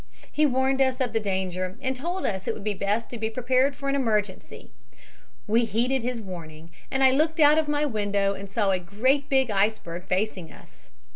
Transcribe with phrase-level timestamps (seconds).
[0.31, 3.19] He warned us of the danger and told us that it would be best to
[3.19, 4.71] be prepared for an emergency.
[5.45, 9.29] We heeded his warning, and I looked out of my window and saw a great
[9.29, 10.89] big iceberg facing us.